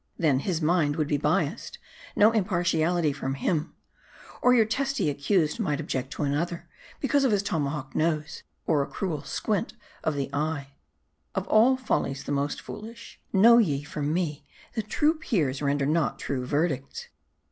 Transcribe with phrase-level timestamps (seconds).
[0.17, 1.77] Then, his mind would be biased:
[2.15, 3.75] no impartiality from him!
[4.41, 6.67] Or your testy accused might object to another,
[6.99, 10.69] because of his tomahawk nose, or a cruel squint of the eye."
[11.35, 13.19] Of all follies the most foolish!
[13.31, 14.43] Know ye from me,
[14.73, 17.09] that true peers render not true verdicts.